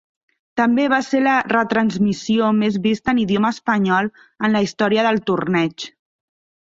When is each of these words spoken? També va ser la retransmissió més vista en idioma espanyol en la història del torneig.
També 0.59 0.85
va 0.93 0.97
ser 1.07 1.19
la 1.25 1.33
retransmissió 1.51 2.49
més 2.61 2.79
vista 2.87 3.15
en 3.15 3.19
idioma 3.25 3.53
espanyol 3.57 4.13
en 4.49 4.57
la 4.59 4.63
història 4.69 5.05
del 5.09 5.21
torneig. 5.33 5.87